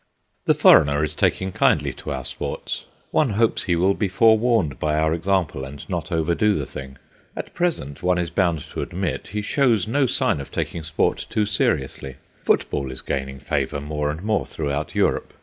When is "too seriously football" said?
11.29-12.91